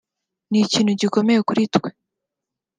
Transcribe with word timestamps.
ni 0.49 0.59
ikintu 0.65 0.91
gikomeye 1.01 1.39
kuri 1.47 1.61
twebwe 1.73 1.89